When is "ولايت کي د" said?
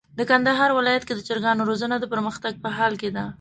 0.79-1.21